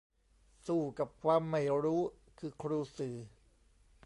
[0.67, 2.01] สู้กับความไม่รู้
[2.39, 3.15] คือครู สื่อ